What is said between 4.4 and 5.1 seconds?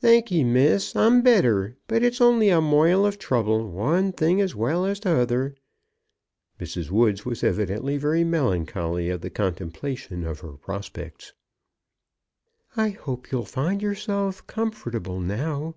as well as